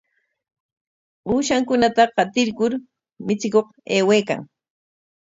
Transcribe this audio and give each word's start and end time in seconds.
Ushankunata 1.35 2.03
qatirkur 2.15 2.71
michikuq 3.25 3.67
aywaykan. 3.95 4.39